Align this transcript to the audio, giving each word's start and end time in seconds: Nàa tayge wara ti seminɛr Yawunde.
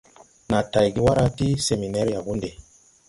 Nàa 0.49 0.63
tayge 0.71 0.99
wara 1.05 1.25
ti 1.37 1.47
seminɛr 1.67 2.07
Yawunde. 2.13 2.49